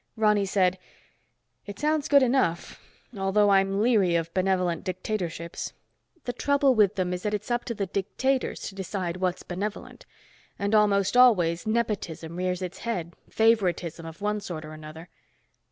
Ronny 0.17 0.47
said, 0.47 0.79
"It 1.67 1.77
sounds 1.77 2.07
good 2.07 2.23
enough, 2.23 2.81
although 3.15 3.51
I'm 3.51 3.83
leery 3.83 4.15
of 4.15 4.33
benevolent 4.33 4.83
dictatorships. 4.83 5.73
The 6.23 6.33
trouble 6.33 6.73
with 6.73 6.95
them 6.95 7.13
is 7.13 7.21
that 7.21 7.35
it's 7.35 7.51
up 7.51 7.65
to 7.65 7.75
the 7.75 7.85
dictators 7.85 8.61
to 8.61 8.73
decide 8.73 9.17
what's 9.17 9.43
benevolent. 9.43 10.07
And 10.57 10.73
almost 10.73 11.15
always, 11.15 11.67
nepotism 11.67 12.35
rears 12.37 12.63
its 12.63 12.79
head, 12.79 13.13
favoritism 13.29 14.03
of 14.03 14.21
one 14.21 14.39
sort 14.39 14.65
or 14.65 14.73
another. 14.73 15.07